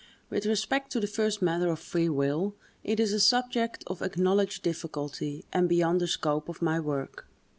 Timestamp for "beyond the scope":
5.69-6.49